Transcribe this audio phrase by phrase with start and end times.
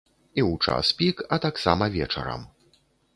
[0.37, 2.49] І ў час пік, а таксама вечарам.